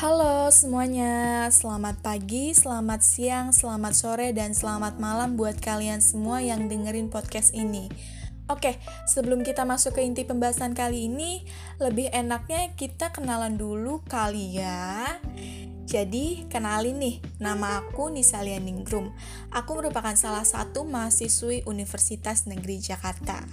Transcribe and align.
Halo 0.00 0.48
semuanya, 0.48 1.44
selamat 1.52 2.00
pagi, 2.00 2.56
selamat 2.56 3.04
siang, 3.04 3.52
selamat 3.52 3.92
sore, 3.92 4.32
dan 4.32 4.56
selamat 4.56 4.96
malam 4.96 5.36
buat 5.36 5.60
kalian 5.60 6.00
semua 6.00 6.40
yang 6.40 6.72
dengerin 6.72 7.12
podcast 7.12 7.52
ini. 7.52 7.92
Oke, 8.48 8.80
sebelum 9.04 9.44
kita 9.44 9.68
masuk 9.68 10.00
ke 10.00 10.00
inti 10.00 10.24
pembahasan 10.24 10.72
kali 10.72 11.04
ini, 11.04 11.44
lebih 11.76 12.08
enaknya 12.16 12.72
kita 12.80 13.12
kenalan 13.12 13.60
dulu 13.60 14.00
kali 14.08 14.56
ya. 14.56 15.20
Jadi, 15.84 16.48
kenalin 16.48 16.96
nih, 16.96 17.20
nama 17.36 17.84
aku 17.84 18.08
Nisalia 18.08 18.56
Ningrum. 18.56 19.12
Aku 19.52 19.76
merupakan 19.76 20.16
salah 20.16 20.48
satu 20.48 20.88
mahasiswi 20.88 21.68
Universitas 21.68 22.48
Negeri 22.48 22.80
Jakarta. 22.80 23.44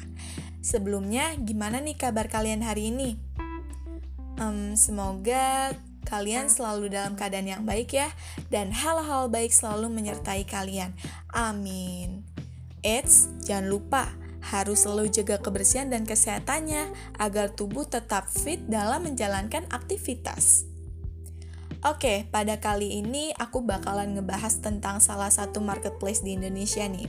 Sebelumnya, 0.63 1.27
gimana 1.43 1.83
nih 1.83 1.99
kabar 1.99 2.31
kalian 2.31 2.63
hari 2.63 2.95
ini? 2.95 3.19
Um, 4.39 4.79
semoga 4.79 5.75
kalian 6.07 6.47
selalu 6.47 6.87
dalam 6.87 7.19
keadaan 7.19 7.51
yang 7.51 7.63
baik 7.67 7.91
ya, 7.99 8.07
dan 8.47 8.71
hal-hal 8.71 9.27
baik 9.27 9.51
selalu 9.51 9.91
menyertai 9.91 10.47
kalian. 10.47 10.95
Amin. 11.35 12.23
Eits, 12.79 13.27
jangan 13.43 13.67
lupa 13.67 14.03
harus 14.47 14.87
selalu 14.87 15.11
jaga 15.11 15.43
kebersihan 15.43 15.91
dan 15.91 16.07
kesehatannya 16.07 16.87
agar 17.19 17.51
tubuh 17.51 17.83
tetap 17.83 18.31
fit 18.31 18.63
dalam 18.71 19.03
menjalankan 19.03 19.67
aktivitas. 19.67 20.63
Oke, 21.83 22.25
pada 22.31 22.57
kali 22.57 23.03
ini 23.03 23.35
aku 23.37 23.61
bakalan 23.61 24.17
ngebahas 24.17 24.63
tentang 24.63 24.97
salah 25.03 25.29
satu 25.29 25.61
marketplace 25.61 26.25
di 26.25 26.33
Indonesia 26.33 26.87
nih. 26.87 27.05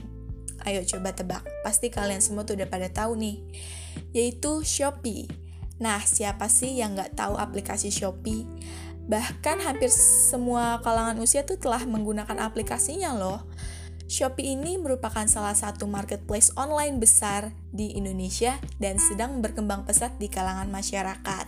Ayo 0.67 0.83
coba 0.83 1.15
tebak, 1.15 1.47
pasti 1.63 1.87
kalian 1.87 2.19
semua 2.19 2.43
tuh 2.43 2.59
udah 2.59 2.67
pada 2.67 2.91
tahu 2.91 3.15
nih, 3.15 3.39
yaitu 4.11 4.61
Shopee. 4.61 5.31
Nah, 5.79 6.03
siapa 6.03 6.51
sih 6.51 6.75
yang 6.75 6.99
nggak 6.99 7.15
tahu 7.15 7.39
aplikasi 7.39 7.87
Shopee? 7.87 8.43
Bahkan 9.09 9.65
hampir 9.65 9.89
semua 10.29 10.77
kalangan 10.85 11.17
usia 11.17 11.41
tuh 11.41 11.57
telah 11.57 11.81
menggunakan 11.81 12.37
aplikasinya 12.37 13.17
loh. 13.17 13.41
Shopee 14.09 14.57
ini 14.57 14.81
merupakan 14.81 15.21
salah 15.29 15.53
satu 15.53 15.85
marketplace 15.85 16.49
online 16.57 16.97
besar 16.97 17.53
di 17.69 17.93
Indonesia 17.93 18.57
dan 18.81 18.97
sedang 18.97 19.37
berkembang 19.37 19.85
pesat 19.85 20.17
di 20.17 20.25
kalangan 20.25 20.65
masyarakat. 20.73 21.45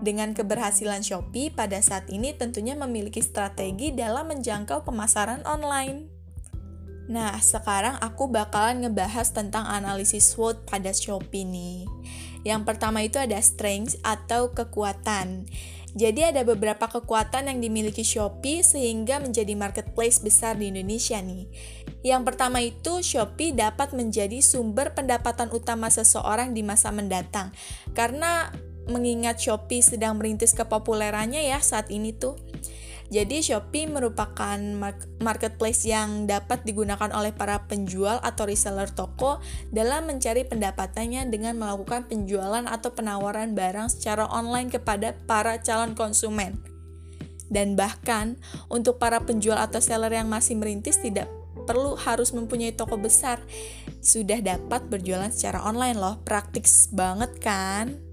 Dengan 0.00 0.32
keberhasilan 0.32 1.04
Shopee 1.04 1.52
pada 1.52 1.76
saat 1.84 2.08
ini 2.08 2.32
tentunya 2.32 2.72
memiliki 2.72 3.20
strategi 3.20 3.92
dalam 3.92 4.32
menjangkau 4.32 4.80
pemasaran 4.88 5.44
online. 5.44 6.08
Nah, 7.12 7.36
sekarang 7.36 8.00
aku 8.00 8.32
bakalan 8.32 8.86
ngebahas 8.86 9.36
tentang 9.36 9.68
analisis 9.68 10.32
SWOT 10.32 10.64
pada 10.64 10.96
Shopee 10.96 11.44
nih. 11.44 11.84
Yang 12.48 12.62
pertama 12.64 13.04
itu 13.04 13.20
ada 13.20 13.36
strength 13.44 14.00
atau 14.00 14.56
kekuatan. 14.56 15.44
Jadi 15.90 16.22
ada 16.22 16.46
beberapa 16.46 16.86
kekuatan 16.86 17.50
yang 17.50 17.58
dimiliki 17.58 18.06
Shopee 18.06 18.62
sehingga 18.62 19.18
menjadi 19.18 19.58
marketplace 19.58 20.22
besar 20.22 20.54
di 20.54 20.70
Indonesia 20.70 21.18
nih. 21.18 21.50
Yang 22.06 22.22
pertama 22.22 22.62
itu 22.62 23.02
Shopee 23.02 23.50
dapat 23.50 23.92
menjadi 23.92 24.38
sumber 24.38 24.94
pendapatan 24.94 25.50
utama 25.50 25.90
seseorang 25.90 26.54
di 26.54 26.62
masa 26.62 26.94
mendatang. 26.94 27.50
Karena 27.92 28.54
mengingat 28.86 29.42
Shopee 29.42 29.82
sedang 29.82 30.18
merintis 30.18 30.54
kepopulerannya 30.54 31.42
ya 31.46 31.58
saat 31.58 31.90
ini 31.90 32.14
tuh. 32.14 32.38
Jadi 33.10 33.42
Shopee 33.42 33.90
merupakan 33.90 34.54
marketplace 35.18 35.82
yang 35.82 36.30
dapat 36.30 36.62
digunakan 36.62 37.10
oleh 37.10 37.34
para 37.34 37.66
penjual 37.66 38.22
atau 38.22 38.46
reseller 38.46 38.86
toko 38.86 39.42
dalam 39.74 40.06
mencari 40.06 40.46
pendapatannya 40.46 41.26
dengan 41.26 41.58
melakukan 41.58 42.06
penjualan 42.06 42.62
atau 42.70 42.94
penawaran 42.94 43.58
barang 43.58 43.90
secara 43.90 44.30
online 44.30 44.70
kepada 44.70 45.18
para 45.26 45.58
calon 45.58 45.98
konsumen. 45.98 46.62
Dan 47.50 47.74
bahkan 47.74 48.38
untuk 48.70 49.02
para 49.02 49.18
penjual 49.18 49.58
atau 49.58 49.82
seller 49.82 50.14
yang 50.14 50.30
masih 50.30 50.54
merintis 50.54 51.02
tidak 51.02 51.26
perlu 51.66 51.98
harus 51.98 52.30
mempunyai 52.30 52.70
toko 52.70 52.94
besar. 52.94 53.42
Sudah 53.98 54.38
dapat 54.38 54.86
berjualan 54.86 55.34
secara 55.34 55.66
online 55.66 55.98
loh, 55.98 56.22
praktis 56.22 56.86
banget 56.94 57.42
kan? 57.42 58.09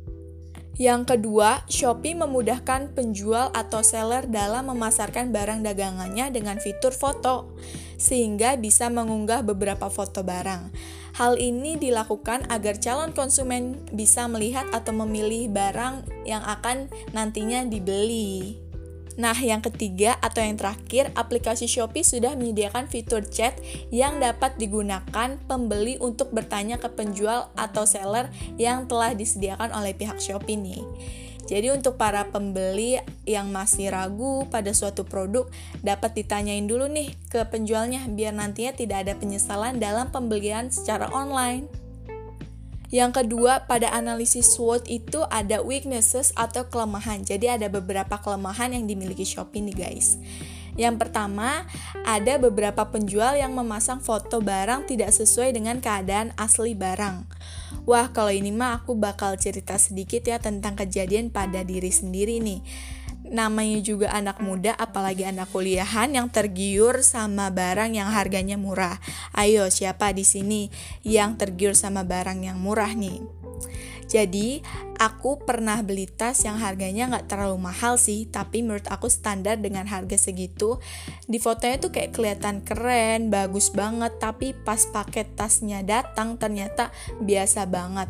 Yang 0.77 1.17
kedua, 1.17 1.65
Shopee 1.65 2.13
memudahkan 2.13 2.93
penjual 2.93 3.49
atau 3.49 3.81
seller 3.81 4.29
dalam 4.29 4.69
memasarkan 4.69 5.33
barang 5.33 5.65
dagangannya 5.65 6.29
dengan 6.29 6.61
fitur 6.61 6.93
foto, 6.93 7.57
sehingga 7.97 8.61
bisa 8.61 8.85
mengunggah 8.93 9.41
beberapa 9.41 9.89
foto 9.89 10.21
barang. 10.21 10.69
Hal 11.17 11.41
ini 11.41 11.81
dilakukan 11.81 12.45
agar 12.53 12.77
calon 12.77 13.09
konsumen 13.09 13.89
bisa 13.89 14.29
melihat 14.29 14.69
atau 14.69 14.93
memilih 14.93 15.49
barang 15.49 16.05
yang 16.29 16.45
akan 16.45 16.93
nantinya 17.09 17.65
dibeli. 17.65 18.66
Nah, 19.17 19.33
yang 19.33 19.65
ketiga 19.65 20.13
atau 20.21 20.45
yang 20.45 20.61
terakhir, 20.61 21.09
aplikasi 21.17 21.65
Shopee 21.65 22.05
sudah 22.05 22.37
menyediakan 22.37 22.85
fitur 22.85 23.25
chat 23.25 23.57
yang 23.89 24.21
dapat 24.21 24.61
digunakan 24.61 25.41
pembeli 25.49 25.97
untuk 25.97 26.29
bertanya 26.29 26.77
ke 26.77 26.85
penjual 26.93 27.49
atau 27.57 27.89
seller 27.89 28.29
yang 28.61 28.85
telah 28.85 29.17
disediakan 29.17 29.73
oleh 29.73 29.97
pihak 29.97 30.21
Shopee 30.21 30.61
nih. 30.61 30.85
Jadi 31.47 31.71
untuk 31.71 31.95
para 31.95 32.27
pembeli 32.27 32.99
yang 33.23 33.49
masih 33.55 33.89
ragu 33.89 34.45
pada 34.51 34.75
suatu 34.75 35.07
produk 35.07 35.47
dapat 35.79 36.11
ditanyain 36.19 36.67
dulu 36.67 36.91
nih 36.91 37.15
ke 37.31 37.47
penjualnya 37.47 38.03
biar 38.11 38.35
nantinya 38.35 38.75
tidak 38.75 39.07
ada 39.07 39.13
penyesalan 39.15 39.79
dalam 39.79 40.11
pembelian 40.11 40.67
secara 40.67 41.07
online. 41.15 41.86
Yang 42.87 43.23
kedua, 43.23 43.67
pada 43.67 43.91
analisis 43.91 44.55
SWOT 44.55 44.87
itu 44.87 45.19
ada 45.27 45.59
weaknesses 45.59 46.31
atau 46.39 46.71
kelemahan. 46.71 47.19
Jadi 47.19 47.51
ada 47.51 47.67
beberapa 47.67 48.15
kelemahan 48.15 48.71
yang 48.71 48.87
dimiliki 48.87 49.27
Shopee 49.27 49.59
nih 49.59 49.75
guys. 49.75 50.15
Yang 50.77 51.01
pertama, 51.01 51.65
ada 52.05 52.37
beberapa 52.37 52.85
penjual 52.87 53.33
yang 53.33 53.51
memasang 53.57 53.97
foto 53.97 54.39
barang 54.39 54.85
tidak 54.85 55.09
sesuai 55.09 55.57
dengan 55.57 55.81
keadaan 55.81 56.31
asli 56.37 56.77
barang. 56.77 57.25
Wah, 57.89 58.13
kalau 58.13 58.29
ini 58.29 58.53
mah 58.53 58.79
aku 58.79 58.93
bakal 58.93 59.35
cerita 59.41 59.75
sedikit 59.81 60.21
ya 60.23 60.37
tentang 60.37 60.77
kejadian 60.77 61.33
pada 61.33 61.65
diri 61.65 61.89
sendiri 61.89 62.37
nih 62.39 62.61
namanya 63.31 63.79
juga 63.79 64.11
anak 64.11 64.43
muda 64.43 64.75
apalagi 64.75 65.23
anak 65.23 65.49
kuliahan 65.51 66.11
yang 66.11 66.27
tergiur 66.27 66.99
sama 67.05 67.47
barang 67.53 67.95
yang 67.95 68.11
harganya 68.11 68.59
murah. 68.59 68.99
Ayo 69.31 69.71
siapa 69.71 70.11
di 70.11 70.27
sini 70.27 70.67
yang 71.07 71.39
tergiur 71.39 71.77
sama 71.77 72.03
barang 72.03 72.43
yang 72.43 72.59
murah 72.59 72.91
nih? 72.91 73.46
Jadi, 74.07 74.63
aku 74.97 75.43
pernah 75.43 75.83
beli 75.83 76.07
tas 76.07 76.41
yang 76.47 76.55
harganya 76.57 77.11
nggak 77.11 77.27
terlalu 77.27 77.59
mahal 77.59 77.99
sih, 77.99 78.25
tapi 78.31 78.63
menurut 78.63 78.87
aku 78.87 79.11
standar 79.11 79.59
dengan 79.59 79.83
harga 79.83 80.15
segitu. 80.15 80.79
Di 81.27 81.37
fotonya 81.37 81.77
tuh 81.77 81.91
kayak 81.91 82.15
kelihatan 82.15 82.63
keren, 82.63 83.27
bagus 83.27 83.69
banget, 83.69 84.15
tapi 84.17 84.55
pas 84.55 84.79
paket 84.89 85.35
tasnya 85.35 85.83
datang 85.83 86.39
ternyata 86.39 86.89
biasa 87.19 87.67
banget 87.67 88.07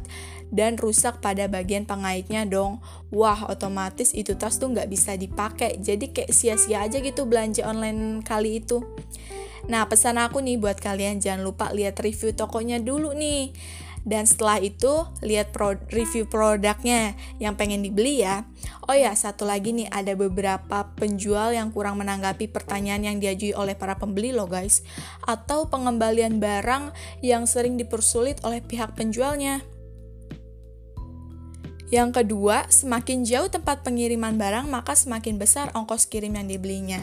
dan 0.47 0.79
rusak 0.79 1.19
pada 1.19 1.47
bagian 1.51 1.83
pengaitnya 1.83 2.47
dong. 2.47 2.79
Wah, 3.11 3.47
otomatis 3.51 4.15
itu 4.15 4.35
tas 4.39 4.55
tuh 4.55 4.71
nggak 4.71 4.87
bisa 4.87 5.19
dipakai. 5.19 5.79
Jadi 5.79 6.15
kayak 6.15 6.31
sia-sia 6.31 6.87
aja 6.87 7.03
gitu 7.03 7.27
belanja 7.27 7.67
online 7.67 8.23
kali 8.23 8.63
itu. 8.63 8.83
Nah, 9.67 9.83
pesan 9.91 10.15
aku 10.15 10.39
nih 10.39 10.55
buat 10.55 10.79
kalian 10.79 11.19
jangan 11.19 11.43
lupa 11.43 11.75
lihat 11.75 11.99
review 11.99 12.31
tokonya 12.31 12.79
dulu 12.79 13.11
nih. 13.11 13.51
Dan 14.07 14.23
setelah 14.23 14.63
itu 14.63 15.03
lihat 15.19 15.51
pro 15.51 15.75
review 15.91 16.23
produknya 16.31 17.19
yang 17.43 17.59
pengen 17.59 17.83
dibeli 17.83 18.23
ya. 18.23 18.47
Oh 18.87 18.95
ya, 18.95 19.11
satu 19.11 19.43
lagi 19.43 19.75
nih 19.75 19.91
ada 19.91 20.15
beberapa 20.15 20.87
penjual 20.95 21.51
yang 21.51 21.75
kurang 21.75 21.99
menanggapi 21.99 22.47
pertanyaan 22.47 23.03
yang 23.03 23.17
diajukan 23.19 23.59
oleh 23.59 23.75
para 23.75 23.99
pembeli 23.99 24.31
loh 24.31 24.47
guys. 24.47 24.79
Atau 25.27 25.67
pengembalian 25.67 26.39
barang 26.39 26.95
yang 27.19 27.43
sering 27.43 27.75
dipersulit 27.75 28.39
oleh 28.47 28.63
pihak 28.63 28.95
penjualnya. 28.95 29.59
Yang 31.87 32.19
kedua, 32.23 32.67
semakin 32.67 33.23
jauh 33.23 33.47
tempat 33.47 33.79
pengiriman 33.87 34.35
barang, 34.35 34.67
maka 34.67 34.91
semakin 34.91 35.39
besar 35.39 35.71
ongkos 35.71 36.03
kirim 36.11 36.35
yang 36.35 36.51
dibelinya. 36.51 36.99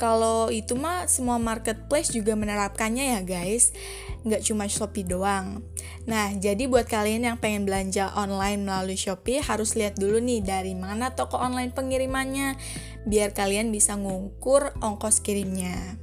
Kalau 0.00 0.48
itu 0.48 0.72
mah 0.72 1.04
semua 1.04 1.36
marketplace 1.36 2.16
juga 2.16 2.32
menerapkannya 2.32 3.12
ya 3.12 3.20
guys, 3.20 3.76
nggak 4.24 4.40
cuma 4.40 4.64
Shopee 4.72 5.04
doang. 5.04 5.60
Nah, 6.08 6.32
jadi 6.32 6.64
buat 6.64 6.88
kalian 6.88 7.28
yang 7.28 7.36
pengen 7.36 7.68
belanja 7.68 8.08
online 8.16 8.64
melalui 8.64 8.96
Shopee, 8.96 9.44
harus 9.44 9.76
lihat 9.76 10.00
dulu 10.00 10.16
nih 10.16 10.40
dari 10.40 10.72
mana 10.72 11.12
toko 11.12 11.36
online 11.36 11.76
pengirimannya, 11.76 12.56
biar 13.04 13.36
kalian 13.36 13.68
bisa 13.68 14.00
ngukur 14.00 14.72
ongkos 14.80 15.20
kirimnya. 15.20 16.00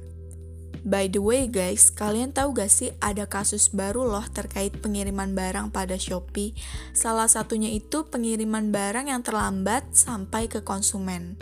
By 0.80 1.12
the 1.12 1.20
way 1.20 1.44
guys, 1.44 1.92
kalian 1.92 2.32
tahu 2.32 2.56
gak 2.56 2.72
sih 2.72 2.96
ada 3.04 3.28
kasus 3.28 3.68
baru 3.68 4.08
loh 4.08 4.24
terkait 4.32 4.72
pengiriman 4.80 5.36
barang 5.36 5.68
pada 5.68 6.00
Shopee? 6.00 6.56
Salah 6.96 7.28
satunya 7.28 7.68
itu 7.68 8.08
pengiriman 8.08 8.72
barang 8.72 9.12
yang 9.12 9.20
terlambat 9.20 9.92
sampai 9.92 10.48
ke 10.48 10.64
konsumen. 10.64 11.36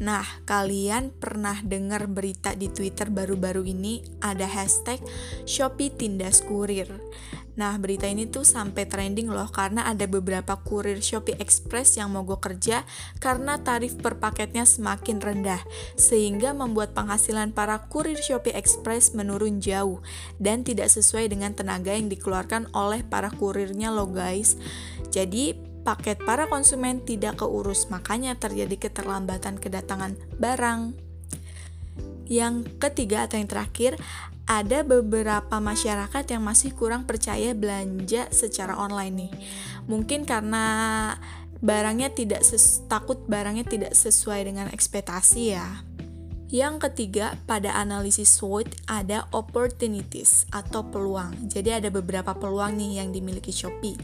Nah, 0.00 0.24
kalian 0.48 1.12
pernah 1.12 1.60
dengar 1.60 2.08
berita 2.08 2.56
di 2.56 2.72
Twitter 2.72 3.12
baru-baru 3.12 3.68
ini 3.68 4.00
ada 4.24 4.48
hashtag 4.48 5.04
Shopee 5.44 5.92
Tindas 5.92 6.40
Kurir. 6.40 6.88
Nah, 7.52 7.76
berita 7.76 8.08
ini 8.08 8.24
tuh 8.24 8.48
sampai 8.48 8.88
trending 8.88 9.28
loh 9.28 9.44
karena 9.52 9.84
ada 9.84 10.08
beberapa 10.08 10.56
kurir 10.56 11.04
Shopee 11.04 11.36
Express 11.36 12.00
yang 12.00 12.08
mogok 12.08 12.48
kerja 12.48 12.88
karena 13.20 13.60
tarif 13.60 14.00
per 14.00 14.16
paketnya 14.16 14.64
semakin 14.64 15.20
rendah, 15.20 15.60
sehingga 16.00 16.56
membuat 16.56 16.96
penghasilan 16.96 17.52
para 17.52 17.76
kurir 17.92 18.16
Shopee 18.16 18.56
Express 18.56 19.12
menurun 19.12 19.60
jauh 19.60 20.00
dan 20.40 20.64
tidak 20.64 20.88
sesuai 20.88 21.28
dengan 21.28 21.52
tenaga 21.52 21.92
yang 21.92 22.08
dikeluarkan 22.08 22.72
oleh 22.72 23.04
para 23.04 23.28
kurirnya 23.28 23.92
loh 23.92 24.08
guys. 24.08 24.56
Jadi, 25.12 25.52
paket 25.84 26.24
para 26.24 26.48
konsumen 26.48 27.04
tidak 27.04 27.44
keurus, 27.44 27.92
makanya 27.92 28.32
terjadi 28.32 28.88
keterlambatan 28.88 29.60
kedatangan 29.60 30.16
barang. 30.40 30.96
Yang 32.32 32.70
ketiga 32.80 33.28
atau 33.28 33.36
yang 33.36 33.50
terakhir, 33.50 34.00
ada 34.52 34.84
beberapa 34.84 35.56
masyarakat 35.56 36.24
yang 36.28 36.44
masih 36.44 36.76
kurang 36.76 37.08
percaya 37.08 37.56
belanja 37.56 38.28
secara 38.28 38.76
online 38.76 39.14
nih. 39.16 39.32
Mungkin 39.88 40.28
karena 40.28 40.64
barangnya 41.64 42.12
tidak 42.12 42.44
takut 42.84 43.24
barangnya 43.24 43.64
tidak 43.64 43.96
sesuai 43.96 44.44
dengan 44.44 44.68
ekspektasi 44.68 45.56
ya. 45.56 45.80
Yang 46.52 46.84
ketiga, 46.84 47.40
pada 47.48 47.72
analisis 47.80 48.28
SWOT 48.28 48.68
ada 48.84 49.24
opportunities 49.32 50.44
atau 50.52 50.84
peluang. 50.84 51.48
Jadi 51.48 51.72
ada 51.72 51.88
beberapa 51.88 52.36
peluang 52.36 52.76
nih 52.76 53.00
yang 53.00 53.08
dimiliki 53.08 53.48
Shopee. 53.48 53.96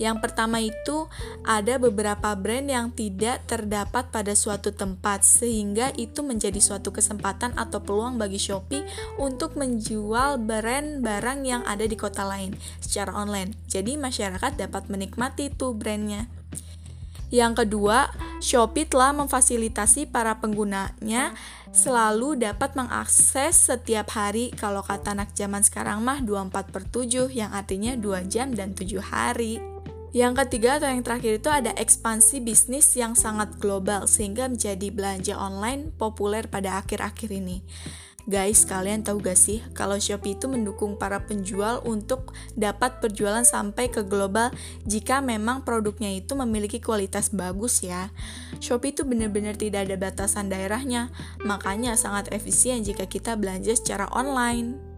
Yang 0.00 0.16
pertama 0.24 0.58
itu 0.58 1.06
ada 1.44 1.76
beberapa 1.76 2.32
brand 2.34 2.66
yang 2.66 2.88
tidak 2.90 3.44
terdapat 3.46 4.08
pada 4.08 4.32
suatu 4.32 4.72
tempat 4.72 5.22
sehingga 5.22 5.92
itu 5.94 6.24
menjadi 6.24 6.58
suatu 6.58 6.90
kesempatan 6.90 7.54
atau 7.54 7.84
peluang 7.84 8.16
bagi 8.16 8.40
Shopee 8.40 8.82
untuk 9.20 9.54
menjual 9.54 10.42
brand 10.42 11.04
barang 11.04 11.40
yang 11.44 11.62
ada 11.68 11.84
di 11.84 11.94
kota 11.94 12.24
lain 12.24 12.56
secara 12.80 13.12
online. 13.14 13.54
Jadi 13.68 13.94
masyarakat 14.00 14.58
dapat 14.58 14.88
menikmati 14.88 15.52
tuh 15.52 15.76
brandnya. 15.76 16.26
Yang 17.32 17.64
kedua, 17.64 18.12
Shopee 18.44 18.84
telah 18.84 19.16
memfasilitasi 19.16 20.12
para 20.12 20.36
penggunanya 20.36 21.32
selalu 21.72 22.36
dapat 22.36 22.76
mengakses 22.76 23.72
setiap 23.72 24.12
hari 24.12 24.52
kalau 24.52 24.84
kata 24.84 25.16
anak 25.16 25.32
zaman 25.32 25.64
sekarang 25.64 26.04
mah 26.04 26.20
24 26.20 26.68
per 26.68 26.84
7 26.84 27.32
yang 27.32 27.56
artinya 27.56 27.96
2 27.96 28.28
jam 28.28 28.52
dan 28.52 28.76
7 28.76 29.00
hari. 29.00 29.71
Yang 30.12 30.44
ketiga 30.44 30.76
atau 30.76 30.92
yang 30.92 31.00
terakhir 31.00 31.40
itu 31.40 31.48
ada 31.48 31.72
ekspansi 31.72 32.44
bisnis 32.44 32.92
yang 33.00 33.16
sangat 33.16 33.56
global 33.56 34.04
sehingga 34.04 34.44
menjadi 34.44 34.92
belanja 34.92 35.40
online 35.40 35.88
populer 35.96 36.44
pada 36.52 36.84
akhir-akhir 36.84 37.32
ini. 37.32 37.64
Guys, 38.28 38.62
kalian 38.62 39.02
tahu 39.02 39.18
gak 39.18 39.34
sih 39.34 39.64
kalau 39.74 39.98
Shopee 39.98 40.38
itu 40.38 40.46
mendukung 40.46 40.94
para 40.94 41.24
penjual 41.26 41.82
untuk 41.82 42.30
dapat 42.54 43.02
berjualan 43.02 43.42
sampai 43.42 43.90
ke 43.90 44.06
global 44.06 44.54
jika 44.86 45.18
memang 45.18 45.66
produknya 45.66 46.12
itu 46.14 46.38
memiliki 46.38 46.78
kualitas 46.78 47.34
bagus 47.34 47.82
ya. 47.82 48.14
Shopee 48.62 48.94
itu 48.94 49.02
benar-benar 49.02 49.58
tidak 49.58 49.90
ada 49.90 49.96
batasan 49.98 50.52
daerahnya, 50.52 51.10
makanya 51.42 51.98
sangat 51.98 52.30
efisien 52.30 52.86
jika 52.86 53.10
kita 53.10 53.34
belanja 53.34 53.74
secara 53.74 54.06
online. 54.14 54.91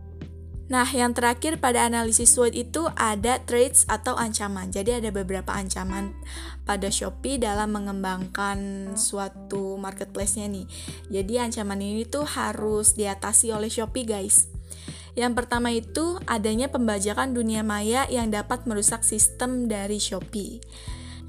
Nah, 0.64 0.88
yang 0.88 1.12
terakhir 1.12 1.60
pada 1.60 1.84
analisis 1.84 2.32
SWOT 2.32 2.56
itu 2.56 2.88
ada 2.96 3.36
traits 3.44 3.84
atau 3.84 4.16
ancaman. 4.16 4.72
Jadi 4.72 4.96
ada 4.96 5.12
beberapa 5.12 5.52
ancaman 5.52 6.16
pada 6.64 6.88
Shopee 6.88 7.36
dalam 7.36 7.76
mengembangkan 7.76 8.92
suatu 8.96 9.76
marketplace-nya 9.76 10.48
nih. 10.48 10.66
Jadi 11.12 11.34
ancaman 11.36 11.84
ini 11.84 12.08
tuh 12.08 12.24
harus 12.24 12.96
diatasi 12.96 13.52
oleh 13.52 13.68
Shopee, 13.68 14.08
guys. 14.08 14.48
Yang 15.14 15.32
pertama 15.36 15.70
itu 15.70 16.18
adanya 16.26 16.72
pembajakan 16.72 17.36
dunia 17.36 17.62
maya 17.62 18.08
yang 18.10 18.32
dapat 18.32 18.64
merusak 18.64 19.04
sistem 19.04 19.70
dari 19.70 20.00
Shopee. 20.00 20.58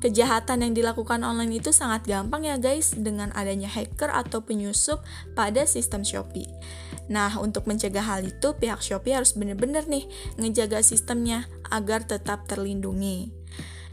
Kejahatan 0.06 0.62
yang 0.62 0.78
dilakukan 0.78 1.26
online 1.26 1.58
itu 1.58 1.74
sangat 1.74 2.06
gampang 2.06 2.46
ya 2.46 2.62
guys 2.62 2.94
dengan 2.94 3.34
adanya 3.34 3.66
hacker 3.66 4.14
atau 4.14 4.38
penyusup 4.46 5.02
pada 5.34 5.66
sistem 5.66 6.06
Shopee. 6.06 6.46
Nah, 7.10 7.34
untuk 7.42 7.66
mencegah 7.66 8.06
hal 8.06 8.22
itu, 8.22 8.54
pihak 8.54 8.86
Shopee 8.86 9.18
harus 9.18 9.34
benar-benar 9.34 9.90
nih 9.90 10.06
ngejaga 10.38 10.86
sistemnya 10.86 11.50
agar 11.74 12.06
tetap 12.06 12.46
terlindungi. 12.46 13.34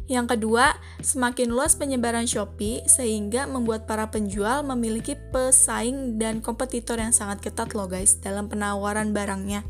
Yang 0.05 0.37
kedua, 0.37 0.77
semakin 1.01 1.49
luas 1.49 1.81
penyebaran 1.81 2.29
Shopee 2.29 2.85
sehingga 2.85 3.49
membuat 3.49 3.89
para 3.89 4.13
penjual 4.13 4.61
memiliki 4.69 5.17
pesaing 5.33 6.21
dan 6.21 6.45
kompetitor 6.45 7.01
yang 7.01 7.17
sangat 7.17 7.41
ketat 7.41 7.73
loh 7.73 7.89
guys 7.89 8.21
dalam 8.21 8.53
penawaran 8.53 9.17
barangnya. 9.17 9.65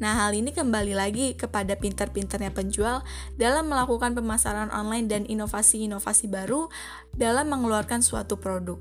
Nah, 0.00 0.16
hal 0.16 0.32
ini 0.32 0.50
kembali 0.56 0.96
lagi 0.96 1.36
kepada 1.36 1.76
pintar-pintarnya 1.76 2.50
penjual 2.56 3.04
dalam 3.36 3.68
melakukan 3.68 4.16
pemasaran 4.16 4.72
online 4.72 5.06
dan 5.06 5.22
inovasi-inovasi 5.28 6.32
baru 6.32 6.72
dalam 7.12 7.52
mengeluarkan 7.52 8.00
suatu 8.00 8.40
produk. 8.40 8.80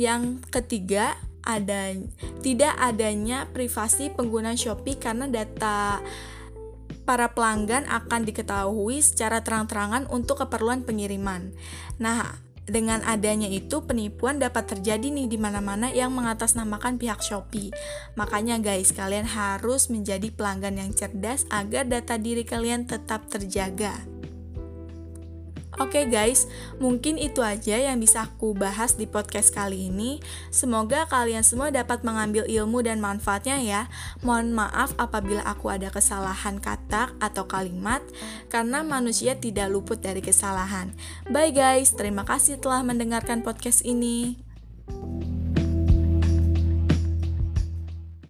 Yang 0.00 0.40
ketiga, 0.48 1.20
ada 1.44 1.94
tidak 2.42 2.74
adanya 2.80 3.46
privasi 3.52 4.10
pengguna 4.10 4.56
Shopee 4.58 4.98
karena 4.98 5.30
data 5.30 6.02
para 7.06 7.30
pelanggan 7.30 7.86
akan 7.86 8.26
diketahui 8.26 8.98
secara 8.98 9.44
terang-terangan 9.44 10.10
untuk 10.10 10.42
keperluan 10.42 10.82
pengiriman. 10.82 11.54
Nah, 12.02 12.45
dengan 12.66 13.02
adanya 13.06 13.46
itu 13.46 13.86
penipuan 13.86 14.42
dapat 14.42 14.66
terjadi 14.74 15.06
nih 15.06 15.30
di 15.30 15.38
mana-mana 15.38 15.90
yang 15.94 16.10
mengatasnamakan 16.10 16.98
pihak 16.98 17.22
Shopee. 17.22 17.70
Makanya 18.18 18.58
guys, 18.58 18.90
kalian 18.90 19.26
harus 19.26 19.86
menjadi 19.86 20.34
pelanggan 20.34 20.82
yang 20.82 20.90
cerdas 20.90 21.46
agar 21.54 21.86
data 21.86 22.18
diri 22.18 22.42
kalian 22.42 22.90
tetap 22.90 23.30
terjaga. 23.30 24.15
Oke 25.76 26.00
okay 26.00 26.04
guys, 26.08 26.48
mungkin 26.80 27.20
itu 27.20 27.44
aja 27.44 27.76
yang 27.76 28.00
bisa 28.00 28.24
aku 28.24 28.56
bahas 28.56 28.96
di 28.96 29.04
podcast 29.04 29.52
kali 29.52 29.92
ini. 29.92 30.24
Semoga 30.48 31.04
kalian 31.04 31.44
semua 31.44 31.68
dapat 31.68 32.00
mengambil 32.00 32.48
ilmu 32.48 32.80
dan 32.80 32.96
manfaatnya 32.96 33.60
ya. 33.60 33.82
Mohon 34.24 34.56
maaf 34.56 34.96
apabila 34.96 35.44
aku 35.44 35.68
ada 35.68 35.92
kesalahan 35.92 36.64
kata 36.64 37.12
atau 37.20 37.44
kalimat, 37.44 38.00
karena 38.48 38.80
manusia 38.80 39.36
tidak 39.36 39.68
luput 39.68 40.00
dari 40.00 40.24
kesalahan. 40.24 40.96
Bye 41.28 41.52
guys, 41.52 41.92
terima 41.92 42.24
kasih 42.24 42.56
telah 42.56 42.80
mendengarkan 42.80 43.44
podcast 43.44 43.84
ini. 43.84 44.45